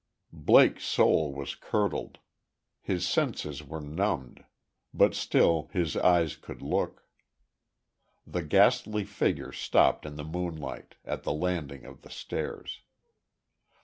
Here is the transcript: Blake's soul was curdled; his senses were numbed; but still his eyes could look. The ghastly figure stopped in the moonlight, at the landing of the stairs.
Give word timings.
Blake's 0.33 0.83
soul 0.85 1.31
was 1.31 1.53
curdled; 1.53 2.17
his 2.81 3.07
senses 3.07 3.63
were 3.63 3.79
numbed; 3.81 4.43
but 4.95 5.13
still 5.13 5.69
his 5.73 5.95
eyes 5.95 6.35
could 6.35 6.59
look. 6.59 7.05
The 8.25 8.41
ghastly 8.41 9.03
figure 9.03 9.51
stopped 9.51 10.07
in 10.07 10.15
the 10.15 10.23
moonlight, 10.23 10.95
at 11.05 11.21
the 11.21 11.33
landing 11.33 11.85
of 11.85 12.01
the 12.01 12.09
stairs. 12.09 12.81